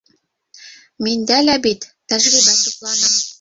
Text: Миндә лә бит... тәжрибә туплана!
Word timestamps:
Миндә 1.07 1.37
лә 1.49 1.57
бит... 1.67 1.87
тәжрибә 2.15 2.57
туплана! 2.63 3.13